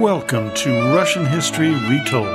[0.00, 2.26] Welcome to Russian History Retold,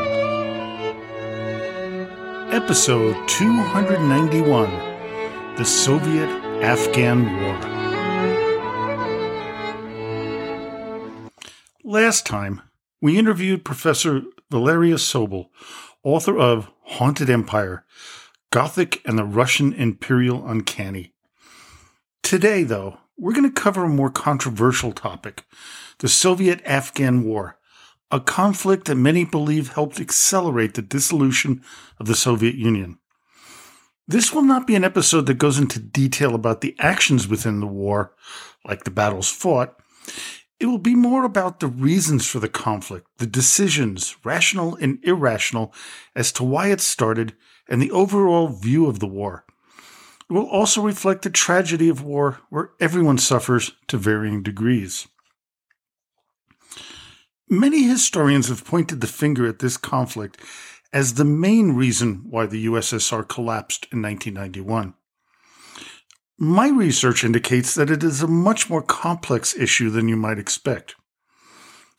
[2.54, 4.70] Episode 291
[5.56, 6.30] The Soviet
[6.62, 7.58] Afghan War.
[11.84, 12.62] Last time,
[13.02, 14.22] we interviewed Professor
[14.52, 15.50] Valeria Sobol,
[16.04, 17.84] author of Haunted Empire
[18.52, 21.16] Gothic and the Russian Imperial Uncanny.
[22.22, 25.46] Today, though, we're going to cover a more controversial topic
[26.00, 27.58] the Soviet Afghan War,
[28.12, 31.64] a conflict that many believe helped accelerate the dissolution
[32.00, 33.00] of the Soviet Union.
[34.08, 37.68] This will not be an episode that goes into detail about the actions within the
[37.68, 38.14] war,
[38.64, 39.76] like the battles fought.
[40.60, 45.74] It will be more about the reasons for the conflict, the decisions, rational and irrational,
[46.16, 47.36] as to why it started,
[47.68, 49.44] and the overall view of the war.
[50.30, 55.08] It will also reflect the tragedy of war, where everyone suffers to varying degrees.
[57.50, 60.42] Many historians have pointed the finger at this conflict
[60.92, 64.96] as the main reason why the USSR collapsed in 1991.
[66.40, 70.96] My research indicates that it is a much more complex issue than you might expect.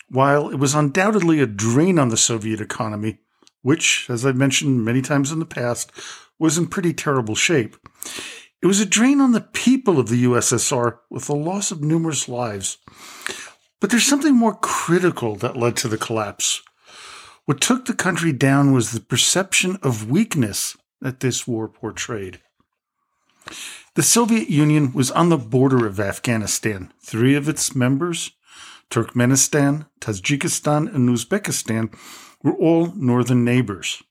[0.09, 3.21] While it was undoubtedly a drain on the Soviet economy,
[3.63, 5.93] which, as I've mentioned many times in the past,
[6.41, 7.77] was in pretty terrible shape,
[8.61, 12.29] it was a drain on the people of the USSR with the loss of numerous
[12.29, 12.79] lives.
[13.81, 16.63] But there's something more critical that led to the collapse.
[17.45, 22.41] What took the country down was the perception of weakness that this war portrayed.
[23.95, 26.93] The Soviet Union was on the border of Afghanistan.
[27.01, 28.33] Three of its members,
[28.91, 31.97] Turkmenistan, Tajikistan, and Uzbekistan,
[32.43, 34.03] were all northern neighbors.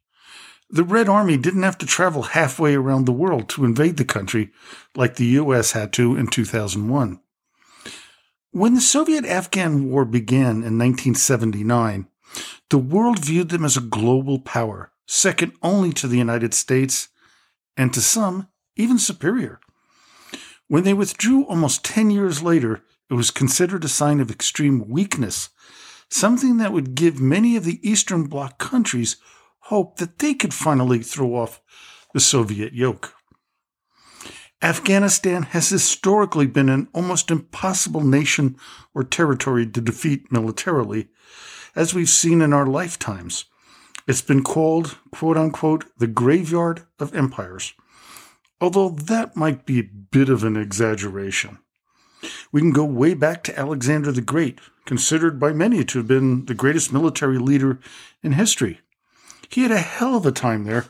[0.70, 4.52] The Red Army didn't have to travel halfway around the world to invade the country
[4.96, 5.74] like the U.S.
[5.74, 7.20] had to in 2001.
[8.56, 12.08] When the Soviet Afghan War began in 1979,
[12.70, 17.10] the world viewed them as a global power, second only to the United States,
[17.76, 18.48] and to some,
[18.78, 19.60] even superior.
[20.70, 25.50] When they withdrew almost 10 years later, it was considered a sign of extreme weakness,
[26.10, 29.18] something that would give many of the Eastern Bloc countries
[29.64, 31.62] hope that they could finally throw off
[32.14, 33.15] the Soviet yoke.
[34.66, 38.58] Afghanistan has historically been an almost impossible nation
[38.96, 41.08] or territory to defeat militarily,
[41.76, 43.46] as we've seen in our lifetimes.
[44.08, 47.76] It's been called, quote unquote, the graveyard of empires,
[48.60, 51.60] although that might be a bit of an exaggeration.
[52.52, 56.48] We can go way back to Alexander the Great, considered by many to have been
[56.48, 57.80] the greatest military leader
[58.24, 58.80] in history.
[59.48, 60.88] He had a hell of a time there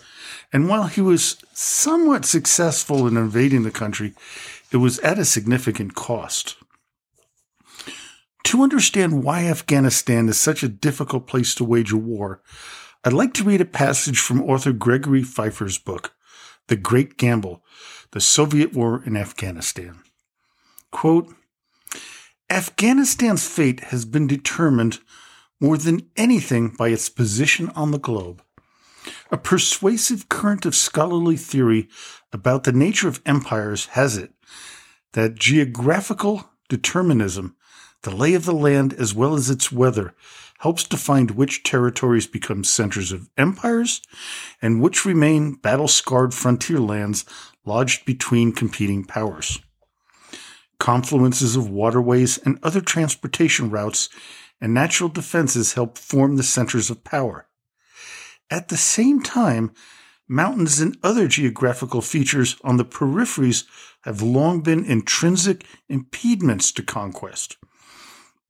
[0.53, 4.13] and while he was somewhat successful in invading the country,
[4.72, 6.57] it was at a significant cost.
[8.45, 12.41] To understand why Afghanistan is such a difficult place to wage a war,
[13.03, 16.13] I'd like to read a passage from author Gregory Feifer's book,
[16.67, 17.63] The Great Gamble
[18.11, 20.00] The Soviet War in Afghanistan.
[20.91, 21.34] Quote,
[22.50, 25.00] Afghanistan's fate has been determined
[25.59, 28.44] more than anything by its position on the globe.
[29.31, 31.88] A persuasive current of scholarly theory
[32.31, 34.33] about the nature of empires has it
[35.13, 37.55] that geographical determinism,
[38.01, 40.13] the lay of the land as well as its weather,
[40.59, 44.01] helps define which territories become centers of empires
[44.61, 47.25] and which remain battle scarred frontier lands
[47.66, 49.59] lodged between competing powers.
[50.79, 54.09] Confluences of waterways and other transportation routes
[54.61, 57.47] and natural defenses help form the centers of power.
[58.50, 59.72] At the same time,
[60.28, 63.66] mountains and other geographical features on the peripheries
[64.01, 67.57] have long been intrinsic impediments to conquest.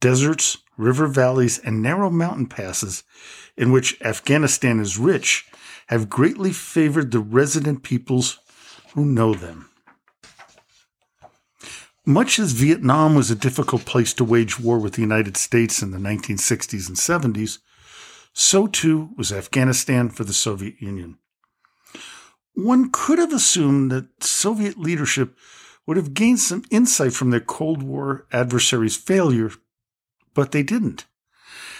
[0.01, 3.03] Deserts, river valleys, and narrow mountain passes,
[3.55, 5.45] in which Afghanistan is rich,
[5.87, 8.39] have greatly favored the resident peoples
[8.93, 9.69] who know them.
[12.05, 15.91] Much as Vietnam was a difficult place to wage war with the United States in
[15.91, 17.59] the 1960s and 70s,
[18.35, 21.17] so too was Afghanistan for the Soviet Union.
[22.53, 25.37] One could have assumed that Soviet leadership
[25.87, 29.51] would have gained some insight from their Cold War adversaries' failure,
[30.33, 31.05] but they didn't.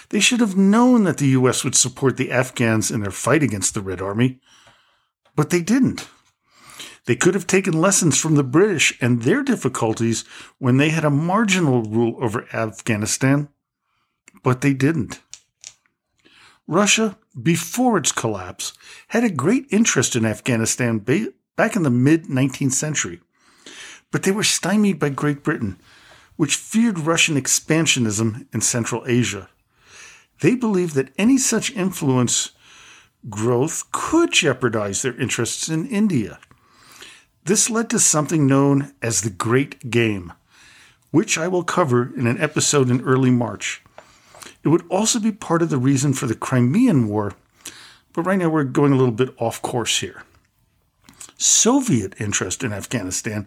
[0.08, 1.62] They should have known that the U.S.
[1.62, 4.40] would support the Afghans in their fight against the Red Army,
[5.34, 6.08] but they didn't.
[7.04, 10.24] They could have taken lessons from the British and their difficulties
[10.58, 13.48] when they had a marginal rule over Afghanistan,
[14.42, 15.20] but they didn't.
[16.66, 18.72] Russia, before its collapse,
[19.08, 23.20] had a great interest in Afghanistan back in the mid 19th century.
[24.10, 25.78] But they were stymied by Great Britain,
[26.36, 29.48] which feared Russian expansionism in Central Asia.
[30.40, 32.50] they believed that any such influence
[33.30, 36.38] growth could jeopardize their interests in India.
[37.44, 40.32] This led to something known as the Great Game,
[41.10, 43.82] which I will cover in an episode in early March.
[44.66, 47.34] It would also be part of the reason for the Crimean War,
[48.12, 50.24] but right now we're going a little bit off course here.
[51.38, 53.46] Soviet interest in Afghanistan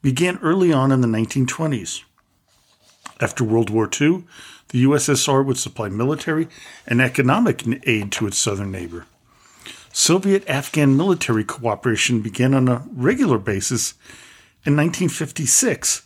[0.00, 2.04] began early on in the 1920s.
[3.20, 4.22] After World War II,
[4.68, 6.46] the USSR would supply military
[6.86, 9.06] and economic aid to its southern neighbor.
[9.92, 13.94] Soviet Afghan military cooperation began on a regular basis
[14.64, 16.02] in 1956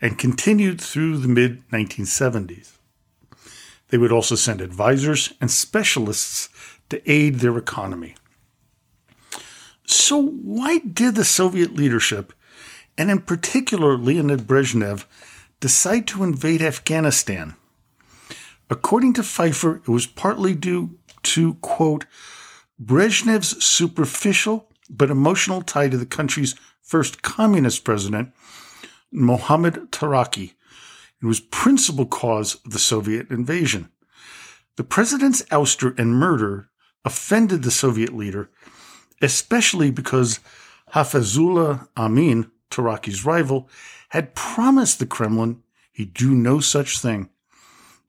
[0.00, 2.78] and continued through the mid 1970s.
[3.90, 6.48] They would also send advisors and specialists
[6.88, 8.14] to aid their economy.
[9.86, 12.32] So, why did the Soviet leadership,
[12.96, 15.04] and in particular Leonid Brezhnev,
[15.58, 17.56] decide to invade Afghanistan?
[18.68, 22.06] According to Feifer, it was partly due to, quote,
[22.80, 28.32] Brezhnev's superficial but emotional tie to the country's first communist president,
[29.12, 30.54] Mohammad Taraki,
[31.20, 33.90] and was principal cause of the Soviet invasion.
[34.76, 36.70] The president's ouster and murder
[37.04, 38.50] offended the Soviet leader,
[39.20, 40.40] especially because
[40.94, 43.68] Hafizullah Amin, Taraki's rival,
[44.10, 45.62] had promised the Kremlin
[45.92, 47.28] he'd do no such thing.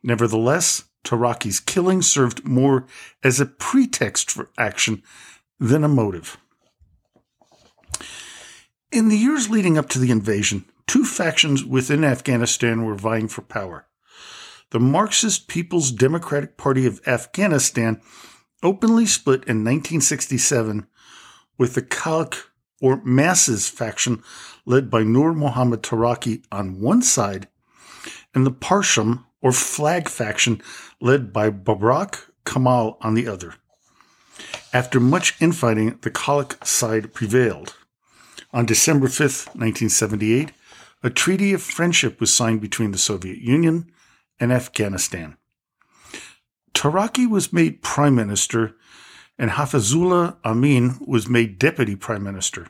[0.03, 2.85] Nevertheless, Taraki's killing served more
[3.23, 5.03] as a pretext for action
[5.59, 6.37] than a motive.
[8.91, 13.41] In the years leading up to the invasion, two factions within Afghanistan were vying for
[13.41, 13.87] power.
[14.71, 18.01] The Marxist People's Democratic Party of Afghanistan
[18.63, 20.87] openly split in 1967
[21.57, 22.45] with the Khalq
[22.79, 24.23] or Masses faction
[24.65, 27.47] led by Nur Muhammad Taraki on one side
[28.33, 30.61] and the Parcham or Flag faction
[30.99, 33.55] led by Babrak Karmal on the other.
[34.73, 37.75] After much infighting, the Khalq side prevailed.
[38.53, 39.19] On December 5,
[39.53, 40.51] 1978,
[41.03, 43.91] a treaty of friendship was signed between the Soviet Union
[44.39, 45.37] and Afghanistan.
[46.73, 48.75] Taraki was made prime minister,
[49.37, 52.67] and Hafizullah Amin was made deputy prime minister.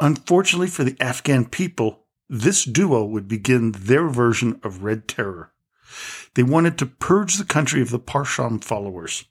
[0.00, 5.52] Unfortunately for the Afghan people, this duo would begin their version of Red Terror.
[6.34, 9.24] They wanted to purge the country of the Parcham followers.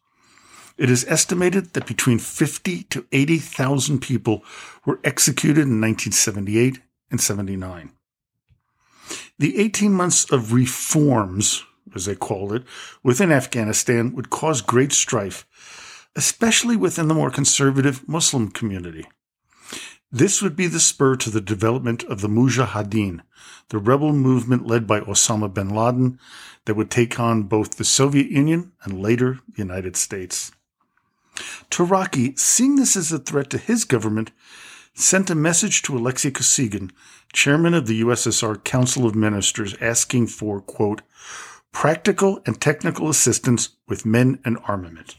[0.78, 4.44] It is estimated that between 50 to 80,000 people
[4.86, 6.80] were executed in 1978
[7.12, 7.92] and 79.
[9.38, 11.64] The 18 months of reforms,
[11.96, 12.64] as they called it,
[13.04, 15.46] within Afghanistan would cause great strife,
[16.16, 19.06] especially within the more conservative Muslim community.
[20.12, 23.22] This would be the spur to the development of the Mujahideen,
[23.70, 26.20] the rebel movement led by Osama bin Laden
[26.66, 30.52] that would take on both the Soviet Union and later the United States.
[31.70, 34.32] Taraki, seeing this as a threat to his government,
[34.94, 36.92] sent a message to Alexei Kosygin,
[37.34, 41.02] chairman of the USSR Council of Ministers, asking for, quote,
[41.72, 45.16] practical and technical assistance with men and armament.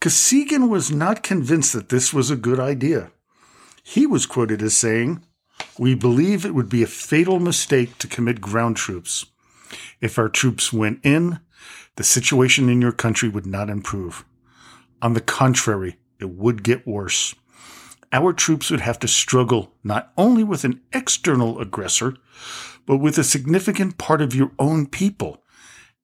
[0.00, 3.10] Kosygin was not convinced that this was a good idea.
[3.82, 5.24] He was quoted as saying,
[5.78, 9.26] We believe it would be a fatal mistake to commit ground troops.
[10.00, 11.40] If our troops went in,
[11.96, 14.24] the situation in your country would not improve.
[15.00, 17.34] On the contrary, it would get worse.
[18.16, 22.16] Our troops would have to struggle not only with an external aggressor,
[22.86, 25.42] but with a significant part of your own people,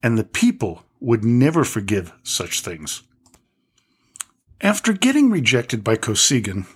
[0.03, 3.03] and the people would never forgive such things.
[4.61, 6.67] After getting rejected by Kosygin,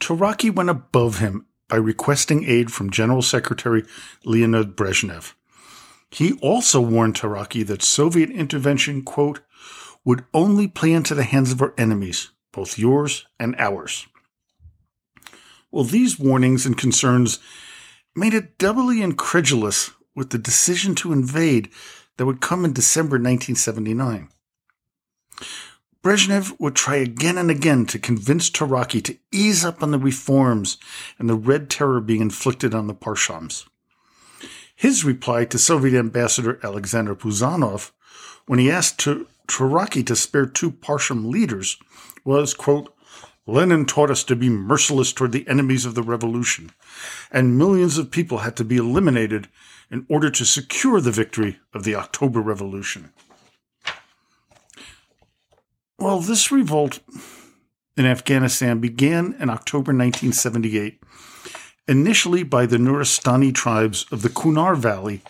[0.00, 3.84] Taraki went above him by requesting aid from General Secretary
[4.24, 5.34] Leonid Brezhnev.
[6.10, 9.40] He also warned Taraki that Soviet intervention, quote,
[10.04, 14.08] would only play into the hands of our enemies, both yours and ours.
[15.70, 17.38] Well, these warnings and concerns
[18.16, 21.70] made it doubly incredulous with the decision to invade
[22.16, 24.28] that would come in December 1979.
[26.02, 30.78] Brezhnev would try again and again to convince Taraki to ease up on the reforms
[31.18, 33.66] and the red terror being inflicted on the Parchams.
[34.74, 37.90] His reply to Soviet Ambassador Alexander Puzanov,
[38.46, 39.06] when he asked
[39.46, 41.76] Taraki to spare two Parcham leaders,
[42.24, 42.94] was, quote,
[43.50, 46.70] Lenin taught us to be merciless toward the enemies of the revolution,
[47.32, 49.48] and millions of people had to be eliminated
[49.90, 53.12] in order to secure the victory of the October Revolution.
[55.98, 57.00] Well, this revolt
[57.96, 61.02] in Afghanistan began in October 1978,
[61.88, 65.22] initially by the Nuristani tribes of the Kunar Valley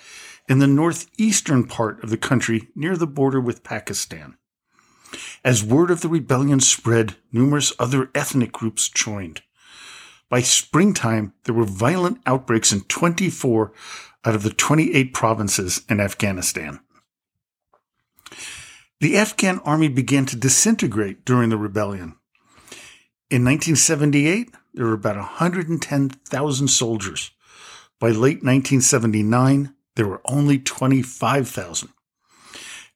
[0.48, 4.36] in the northeastern part of the country near the border with Pakistan.
[5.44, 9.42] As word of the rebellion spread, numerous other ethnic groups joined.
[10.28, 13.72] By springtime, there were violent outbreaks in 24
[14.24, 16.80] out of the 28 provinces in Afghanistan.
[19.00, 22.16] The Afghan army began to disintegrate during the rebellion.
[23.30, 27.30] In 1978, there were about 110,000 soldiers.
[27.98, 31.88] By late 1979, there were only 25,000.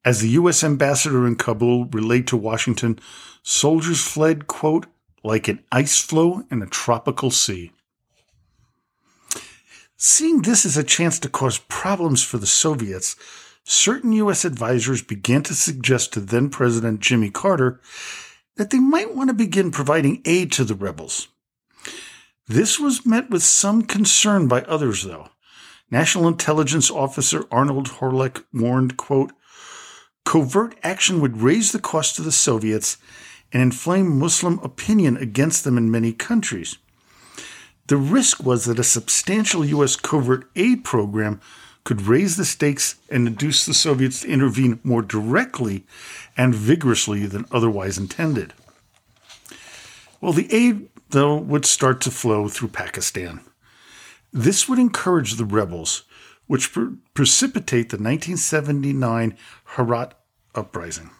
[0.04, 0.62] As the U.S.
[0.62, 2.98] ambassador in Kabul relayed to Washington,
[3.42, 4.86] soldiers fled, quote,
[5.22, 7.72] like an ice floe in a tropical sea.
[9.96, 13.16] Seeing this as a chance to cause problems for the Soviets,
[13.64, 14.44] certain U.S.
[14.44, 17.80] advisors began to suggest to then President Jimmy Carter
[18.56, 21.28] that they might want to begin providing aid to the rebels.
[22.46, 25.30] This was met with some concern by others, though.
[25.90, 29.32] National Intelligence Officer Arnold Horelick warned, quote,
[30.24, 32.96] covert action would raise the cost to the Soviets
[33.52, 36.76] and inflame Muslim opinion against them in many countries.
[37.86, 39.94] The risk was that a substantial U.S.
[39.96, 41.40] covert aid program
[41.84, 45.84] could raise the stakes and induce the Soviets to intervene more directly
[46.36, 48.54] and vigorously than otherwise intended.
[50.20, 53.40] Well, the aid, though, would start to flow through Pakistan.
[54.32, 56.04] This would encourage the rebels,
[56.46, 59.36] which pre- precipitate the 1979
[59.76, 60.14] Herat
[60.54, 61.10] uprising.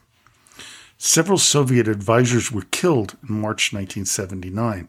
[0.97, 4.89] Several Soviet advisors were killed in March 1979.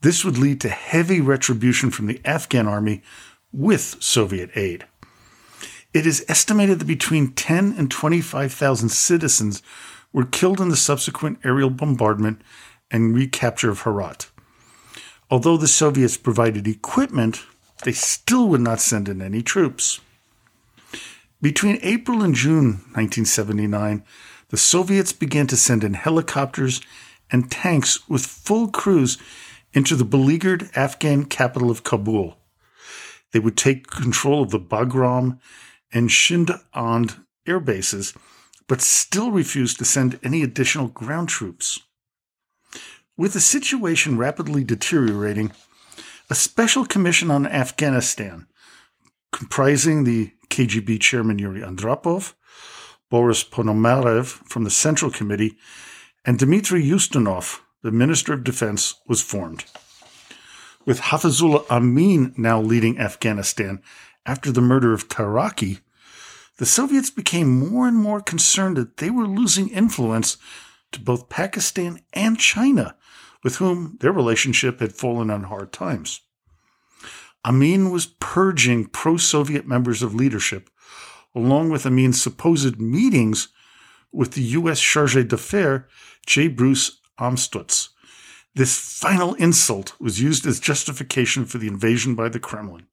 [0.00, 3.02] This would lead to heavy retribution from the Afghan army
[3.52, 4.86] with Soviet aid.
[5.92, 9.62] It is estimated that between 10 and 25,000 citizens
[10.12, 12.42] were killed in the subsequent aerial bombardment
[12.90, 14.30] and recapture of Herat.
[15.30, 17.44] Although the Soviets provided equipment,
[17.80, 20.00] they still would not send in any troops.
[21.42, 24.04] Between April and June 1979,
[24.48, 26.80] the Soviets began to send in helicopters
[27.30, 29.16] and tanks with full crews
[29.72, 32.36] into the beleaguered Afghan capital of Kabul.
[33.32, 35.38] They would take control of the Bagram
[35.92, 38.12] and Shindand air bases,
[38.66, 41.80] but still refused to send any additional ground troops.
[43.16, 45.52] With the situation rapidly deteriorating,
[46.30, 48.46] a special commission on Afghanistan,
[49.32, 52.34] comprising the KGB chairman Yuri Andropov,
[53.10, 55.56] Boris Ponomarev from the Central Committee,
[56.24, 59.64] and Dmitry Ustinov, the Minister of Defense, was formed.
[60.86, 63.82] With Hafizullah Amin now leading Afghanistan
[64.24, 65.80] after the murder of Taraki,
[66.58, 70.36] the Soviets became more and more concerned that they were losing influence
[70.92, 72.94] to both Pakistan and China,
[73.42, 76.20] with whom their relationship had fallen on hard times.
[77.44, 80.68] Amin was purging pro Soviet members of leadership,
[81.34, 83.48] along with Amin's supposed meetings
[84.12, 84.80] with the U.S.
[84.80, 85.84] Charge d'Affaires,
[86.26, 86.48] J.
[86.48, 87.90] Bruce Amstutz.
[88.54, 92.86] This final insult was used as justification for the invasion by the Kremlin.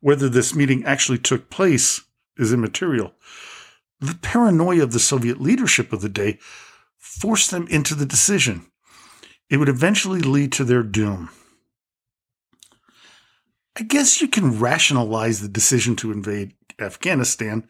[0.00, 2.02] Whether this meeting actually took place
[2.38, 3.12] is immaterial.
[4.00, 6.38] The paranoia of the Soviet leadership of the day
[6.96, 8.69] forced them into the decision.
[9.50, 11.28] It would eventually lead to their doom.
[13.76, 17.68] I guess you can rationalize the decision to invade Afghanistan,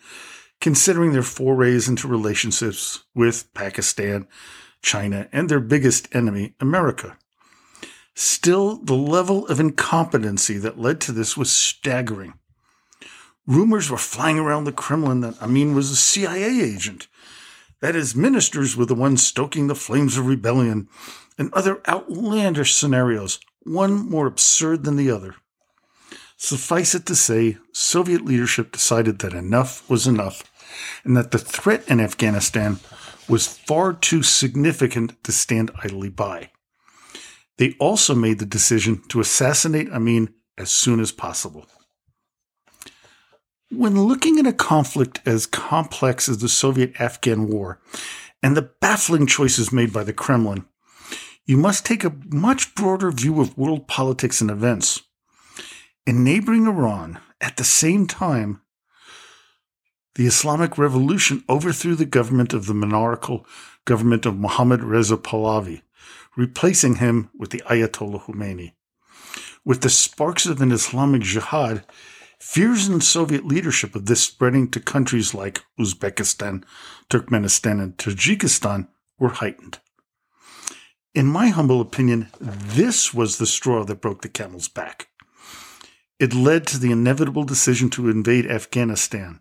[0.60, 4.28] considering their forays into relationships with Pakistan,
[4.82, 7.16] China, and their biggest enemy, America.
[8.14, 12.34] Still, the level of incompetency that led to this was staggering.
[13.46, 17.08] Rumors were flying around the Kremlin that Amin was a CIA agent.
[17.80, 20.88] That his ministers were the ones stoking the flames of rebellion,
[21.38, 25.36] and other outlandish scenarios, one more absurd than the other.
[26.36, 30.42] Suffice it to say, Soviet leadership decided that enough was enough,
[31.04, 32.80] and that the threat in Afghanistan
[33.28, 36.50] was far too significant to stand idly by.
[37.58, 41.66] They also made the decision to assassinate Amin as soon as possible.
[43.72, 47.80] When looking at a conflict as complex as the Soviet Afghan War
[48.42, 50.64] and the baffling choices made by the Kremlin,
[51.46, 55.02] you must take a much broader view of world politics and events.
[56.04, 58.60] In neighboring Iran, at the same time,
[60.16, 63.46] the Islamic Revolution overthrew the government of the monarchical
[63.84, 65.82] government of Mohammad Reza Pahlavi,
[66.36, 68.72] replacing him with the Ayatollah Khomeini.
[69.64, 71.84] With the sparks of an Islamic jihad,
[72.40, 76.64] Fears in Soviet leadership of this spreading to countries like Uzbekistan,
[77.10, 79.78] Turkmenistan, and Tajikistan were heightened.
[81.14, 85.08] In my humble opinion, this was the straw that broke the camel's back.
[86.20, 89.40] it led to the inevitable decision to invade Afghanistan,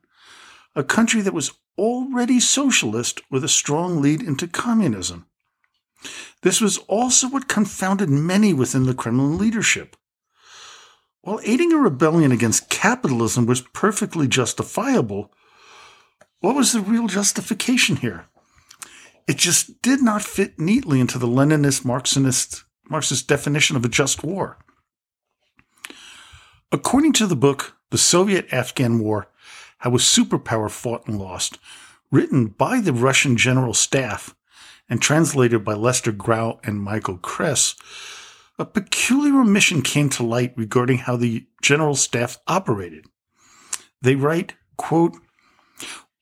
[0.76, 5.26] a country that was already socialist with a strong lead into communism.
[6.42, 9.98] This was also what confounded many within the Kremlin leadership.
[11.22, 15.34] While aiding a rebellion against capitalism was perfectly justifiable,
[16.40, 18.26] what was the real justification here?
[19.28, 24.24] It just did not fit neatly into the Leninist Marxist, Marxist definition of a just
[24.24, 24.58] war.
[26.72, 29.28] According to the book, The Soviet Afghan War
[29.80, 31.60] How a Superpower Fought and Lost,
[32.12, 34.36] written by the Russian General Staff
[34.90, 37.76] and translated by Lester Grau and Michael Gress,
[38.60, 43.06] a peculiar omission came to light regarding how the General Staff operated.
[44.02, 45.16] They write, quote,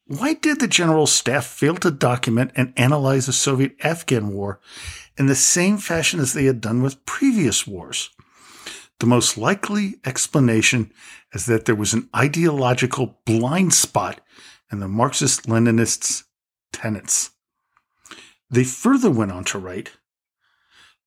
[0.06, 4.62] why did the General Staff fail to document and analyze the Soviet Afghan War
[5.18, 8.10] in the same fashion as they had done with previous wars?
[9.00, 10.94] The most likely explanation
[11.34, 14.22] is that there was an ideological blind spot
[14.72, 16.24] in the Marxist Leninists'
[16.72, 17.32] tenets.
[18.50, 19.92] They further went on to write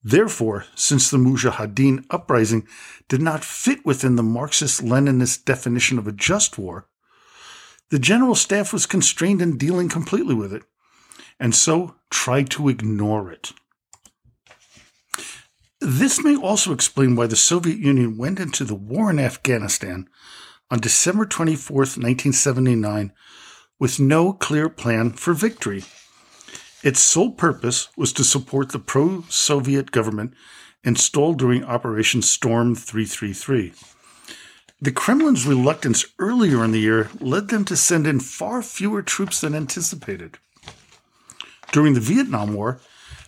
[0.02, 2.66] Therefore, since the Mujahideen uprising
[3.08, 6.86] did not fit within the Marxist Leninist definition of a just war,
[7.90, 10.62] the General Staff was constrained in dealing completely with it,
[11.38, 13.52] and so tried to ignore it.
[15.80, 20.08] This may also explain why the Soviet Union went into the war in Afghanistan
[20.70, 23.12] on December 24, 1979,
[23.78, 25.84] with no clear plan for victory.
[26.82, 30.32] Its sole purpose was to support the pro Soviet government
[30.82, 33.74] installed during Operation Storm 333.
[34.80, 39.42] The Kremlin's reluctance earlier in the year led them to send in far fewer troops
[39.42, 40.38] than anticipated.
[41.70, 42.80] During the Vietnam War,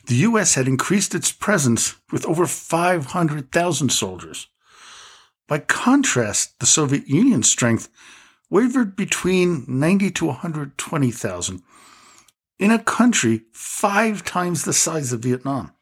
[0.07, 0.55] the U.S.
[0.55, 4.49] had increased its presence with over 500,000 soldiers.
[5.47, 7.91] By contrast, the Soviet Union's strength
[8.49, 11.63] wavered between 90 to 120,000,
[12.59, 15.73] in a country five times the size of Vietnam.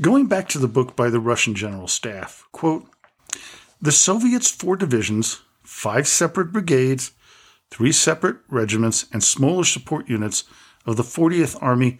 [0.00, 2.86] Going back to the book by the Russian General Staff, quote,
[3.80, 7.12] the Soviets' four divisions, five separate brigades,
[7.70, 10.44] three separate regiments, and smaller support units
[10.86, 11.98] of the 40th Army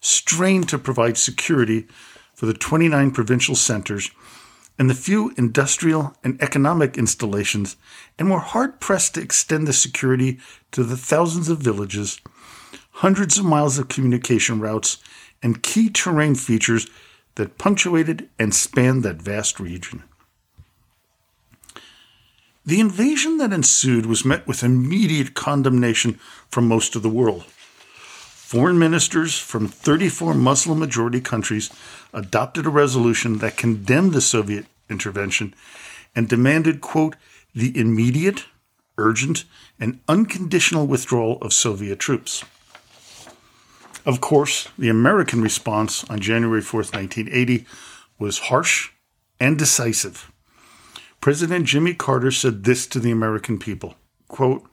[0.00, 1.86] strained to provide security
[2.34, 4.10] for the 29 provincial centers
[4.78, 7.76] and the few industrial and economic installations,
[8.18, 10.38] and were hard pressed to extend the security
[10.70, 12.20] to the thousands of villages
[13.02, 14.98] hundreds of miles of communication routes,
[15.42, 16.86] and key terrain features
[17.34, 20.04] that punctuated and spanned that vast region.
[22.64, 27.42] The invasion that ensued was met with immediate condemnation from most of the world.
[27.42, 31.70] Foreign ministers from 34 Muslim majority countries
[32.14, 35.54] adopted a resolution that condemned the Soviet intervention
[36.14, 37.16] and demanded, quote,
[37.52, 38.44] the immediate,
[38.96, 39.44] urgent,
[39.80, 42.44] and unconditional withdrawal of Soviet troops.
[44.04, 47.66] Of course, the American response on January 4th, 1980
[48.18, 48.90] was harsh
[49.38, 50.32] and decisive.
[51.20, 53.94] President Jimmy Carter said this to the American people
[54.26, 54.66] quote,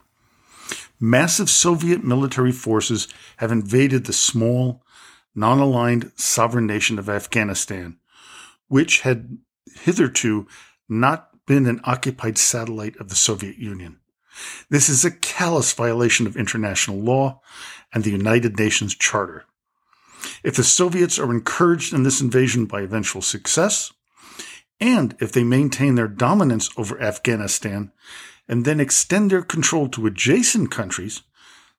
[0.98, 4.82] Massive Soviet military forces have invaded the small,
[5.34, 7.98] non aligned sovereign nation of Afghanistan,
[8.68, 9.38] which had
[9.82, 10.48] hitherto
[10.88, 13.99] not been an occupied satellite of the Soviet Union.
[14.68, 17.40] This is a callous violation of international law
[17.92, 19.44] and the United Nations Charter.
[20.44, 23.92] If the Soviets are encouraged in this invasion by eventual success,
[24.80, 27.92] and if they maintain their dominance over Afghanistan
[28.48, 31.22] and then extend their control to adjacent countries,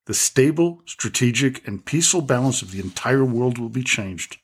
[0.05, 4.37] the stable, strategic, and peaceful balance of the entire world will be changed.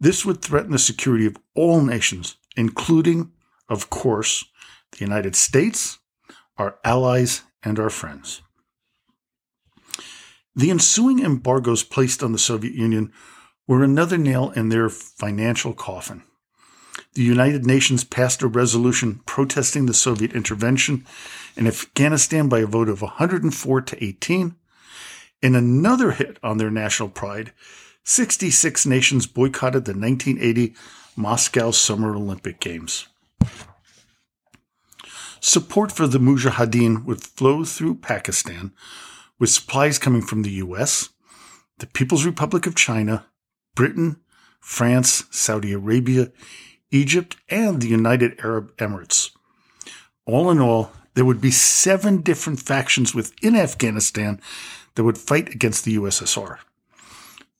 [0.00, 3.32] This would threaten the security of all nations, including,
[3.68, 4.44] of course,
[4.92, 5.98] the United States,
[6.62, 8.40] our allies, and our friends.
[10.54, 13.12] The ensuing embargoes placed on the Soviet Union
[13.66, 16.22] were another nail in their financial coffin.
[17.14, 21.04] The United Nations passed a resolution protesting the Soviet intervention
[21.56, 24.54] in Afghanistan by a vote of 104 to 18.
[25.42, 27.52] In another hit on their national pride,
[28.04, 30.74] 66 nations boycotted the 1980
[31.16, 33.08] Moscow Summer Olympic Games.
[35.44, 38.72] Support for the Mujahideen would flow through Pakistan,
[39.40, 41.08] with supplies coming from the US,
[41.78, 43.26] the People's Republic of China,
[43.74, 44.20] Britain,
[44.60, 46.30] France, Saudi Arabia,
[46.92, 49.32] Egypt, and the United Arab Emirates.
[50.26, 54.40] All in all, there would be seven different factions within Afghanistan
[54.94, 56.58] that would fight against the USSR.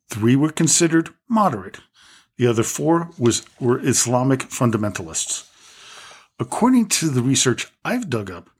[0.09, 1.81] Three were considered moderate.
[2.39, 5.49] The other four was, were Islamic fundamentalists.
[6.43, 8.51] According to the research I've dug up,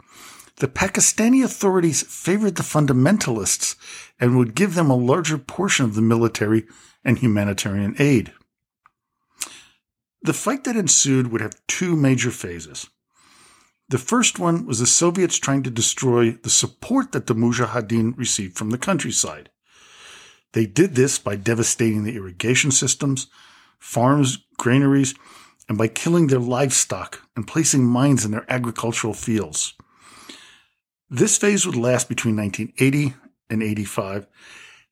[0.61, 3.75] the Pakistani authorities favored the fundamentalists
[4.21, 6.65] and would give them a larger portion of the military
[7.05, 8.33] and humanitarian aid.
[10.23, 12.89] The fight that ensued would have two major phases.
[13.89, 18.57] The first one was the Soviets trying to destroy the support that the Mujahideen received
[18.57, 19.51] from the countryside.
[20.53, 23.27] They did this by devastating the irrigation systems,
[23.81, 25.17] farms, granaries,
[25.69, 29.75] and by killing their livestock and placing mines in their agricultural fields.
[31.09, 33.15] This phase would last between 1980
[33.51, 34.27] and 85,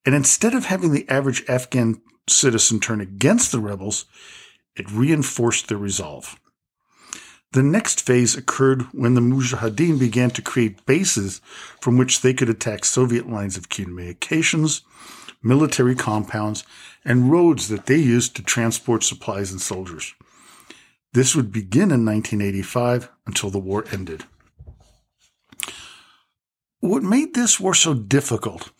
[0.05, 4.05] and instead of having the average Afghan citizen turn against the rebels,
[4.77, 6.39] it reinforced their resolve.
[7.53, 11.41] The next phase occurred when the Mujahideen began to create bases
[11.81, 14.83] from which they could attack Soviet lines of communications,
[15.43, 16.65] military compounds,
[17.05, 20.15] and roads that they used to transport supplies and soldiers.
[21.12, 24.25] This would begin in 1985 until the war ended.
[26.79, 28.70] What made this war so difficult,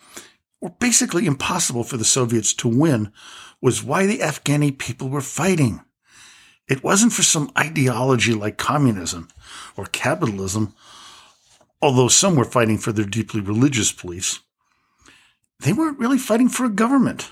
[0.61, 3.13] or basically impossible for the Soviets to win,
[3.61, 5.81] was why the Afghani people were fighting.
[6.69, 9.29] It wasn't for some ideology like communism
[9.77, 10.73] or capitalism,
[11.83, 14.39] although some were fighting for their deeply religious beliefs.
[15.59, 17.29] They weren't really fighting for a government.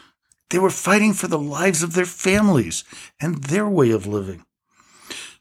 [0.51, 2.83] They were fighting for the lives of their families
[3.21, 4.45] and their way of living.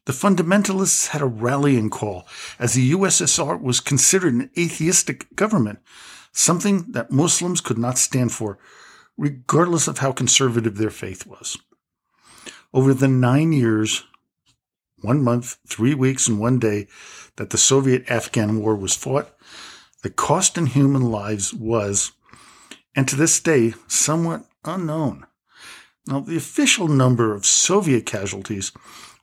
[0.08, 2.26] The fundamentalists had a rallying call
[2.60, 5.80] as the USSR was considered an atheistic government,
[6.32, 8.58] something that Muslims could not stand for,
[9.18, 11.58] regardless of how conservative their faith was.
[12.74, 14.06] Over the nine years,
[15.02, 16.88] one month, three weeks, and one day
[17.36, 19.36] that the Soviet Afghan war was fought,
[20.04, 22.14] the cost in human lives was,
[22.96, 25.26] and to this day, somewhat unknown.
[26.08, 28.72] Now, the official number of Soviet casualties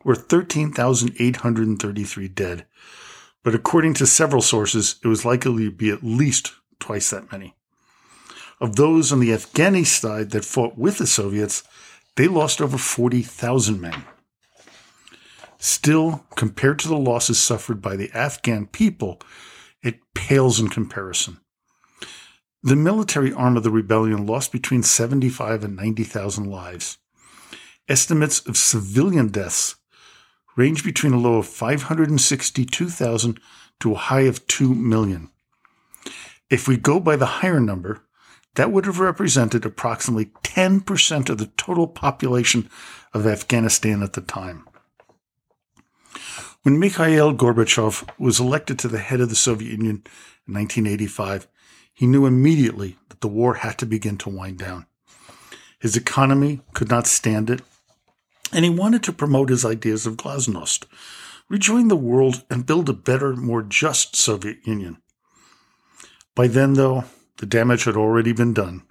[0.05, 2.67] were 13,833 dead,
[3.43, 7.57] but according to several sources, it was likely to be at least twice that many.
[8.61, 11.63] Of those on the Afghani side that fought with the Soviets,
[12.17, 14.05] they lost over 40,000 men.
[15.59, 19.21] Still, compared to the losses suffered by the Afghan people,
[19.83, 21.41] it pales in comparison.
[22.63, 26.99] The military arm of the rebellion lost between 75 and 90,000 lives.
[27.89, 29.77] Estimates of civilian deaths
[30.57, 33.41] range between a low of 562,000
[33.81, 35.31] to a high of 2 million.
[36.51, 38.03] If we go by the higher number,
[38.55, 42.71] that would have represented approximately 10% of the total population
[43.13, 44.67] of Afghanistan at the time.
[46.63, 50.03] When Mikhail Gorbachev was elected to the head of the Soviet Union
[50.47, 51.49] in 1985,
[51.93, 54.87] he knew immediately that the war had to begin to wind down.
[55.79, 57.61] His economy could not stand it,
[58.55, 60.87] and he wanted to promote his ideas of glasnost,
[61.49, 64.99] rejoin the world, and build a better, more just Soviet Union.
[66.35, 67.05] By then, though,
[67.39, 68.83] the damage had already been done.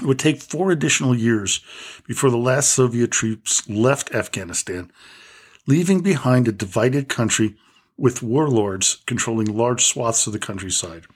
[0.00, 1.60] It would take four additional years
[2.06, 4.92] before the last Soviet troops left Afghanistan,
[5.66, 7.56] leaving behind a divided country
[7.96, 11.06] with warlords controlling large swaths of the countryside.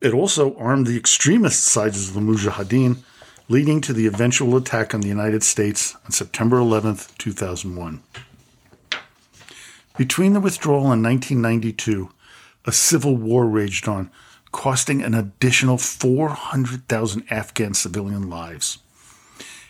[0.00, 3.04] It also armed the extremist sides of the Mujahideen,
[3.48, 8.02] leading to the eventual attack on the United States on September 11, 2001.
[9.98, 12.10] Between the withdrawal and 1992,
[12.64, 14.10] a civil war raged on
[14.50, 18.78] costing an additional 400,000 Afghan civilian lives.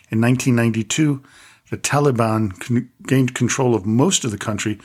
[0.09, 1.21] In 1992,
[1.69, 4.79] the Taliban gained control of most of the country,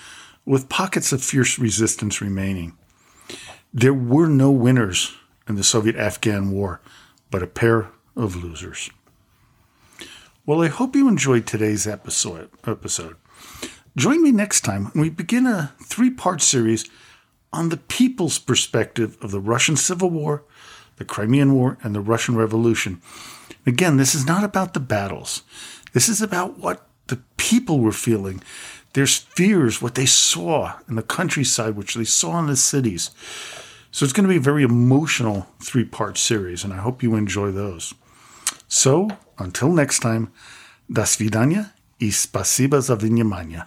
[0.44, 2.76] with pockets of fierce resistance remaining.
[3.72, 5.14] There were no winners
[5.46, 6.80] in the Soviet Afghan War,
[7.30, 8.90] but a pair of losers.
[10.46, 13.16] Well, I hope you enjoyed today's episode.
[13.96, 16.88] Join me next time when we begin a three part series
[17.52, 20.44] on the people's perspective of the Russian Civil War,
[20.96, 23.00] the Crimean War, and the Russian Revolution.
[23.66, 25.42] Again, this is not about the battles.
[25.92, 28.42] This is about what the people were feeling,
[28.92, 33.10] their fears, what they saw in the countryside, which they saw in the cities.
[33.90, 37.16] So it's going to be a very emotional three part series, and I hope you
[37.16, 37.92] enjoy those.
[38.69, 40.29] So until next time,
[40.87, 43.65] до свидания и спасибо за внимание.